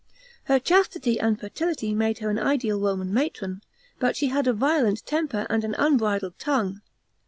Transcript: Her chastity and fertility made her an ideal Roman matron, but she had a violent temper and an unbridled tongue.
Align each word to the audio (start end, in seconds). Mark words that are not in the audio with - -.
Her 0.45 0.57
chastity 0.59 1.19
and 1.19 1.39
fertility 1.39 1.93
made 1.93 2.17
her 2.17 2.31
an 2.31 2.39
ideal 2.39 2.79
Roman 2.79 3.13
matron, 3.13 3.61
but 3.99 4.15
she 4.15 4.29
had 4.29 4.47
a 4.47 4.51
violent 4.51 5.05
temper 5.05 5.45
and 5.47 5.63
an 5.63 5.75
unbridled 5.77 6.39
tongue. 6.39 6.81